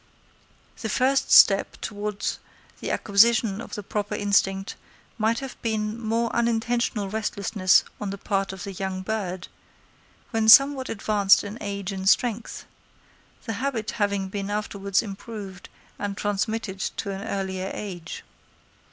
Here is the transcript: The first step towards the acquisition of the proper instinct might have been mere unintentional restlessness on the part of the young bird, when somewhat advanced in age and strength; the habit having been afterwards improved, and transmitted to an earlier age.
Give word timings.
The 0.81 0.89
first 0.89 1.31
step 1.31 1.77
towards 1.79 2.39
the 2.79 2.89
acquisition 2.89 3.61
of 3.61 3.75
the 3.75 3.83
proper 3.83 4.15
instinct 4.15 4.75
might 5.19 5.37
have 5.41 5.61
been 5.61 5.95
mere 6.09 6.25
unintentional 6.29 7.07
restlessness 7.07 7.83
on 7.99 8.09
the 8.09 8.17
part 8.17 8.51
of 8.51 8.63
the 8.63 8.71
young 8.71 9.03
bird, 9.03 9.47
when 10.31 10.49
somewhat 10.49 10.89
advanced 10.89 11.43
in 11.43 11.59
age 11.61 11.91
and 11.91 12.09
strength; 12.09 12.65
the 13.45 13.53
habit 13.61 13.91
having 13.91 14.27
been 14.29 14.49
afterwards 14.49 15.03
improved, 15.03 15.69
and 15.99 16.17
transmitted 16.17 16.79
to 16.79 17.11
an 17.11 17.21
earlier 17.27 17.69
age. 17.71 18.23